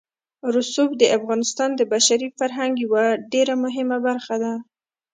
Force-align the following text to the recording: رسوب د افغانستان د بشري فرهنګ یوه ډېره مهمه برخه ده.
رسوب 0.55 0.89
د 0.97 1.03
افغانستان 1.17 1.69
د 1.75 1.81
بشري 1.93 2.27
فرهنګ 2.37 2.73
یوه 2.85 3.05
ډېره 3.31 3.55
مهمه 3.63 3.97
برخه 4.07 4.35
ده. 4.43 4.53